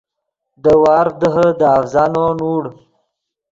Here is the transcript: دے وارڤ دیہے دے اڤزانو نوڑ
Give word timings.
دے 0.63 0.73
وارڤ 0.83 1.05
دیہے 1.19 1.47
دے 1.59 1.65
اڤزانو 1.75 2.25
نوڑ 2.37 2.63